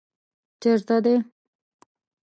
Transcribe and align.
چېرته 0.61 0.95
دی؟ 1.05 1.15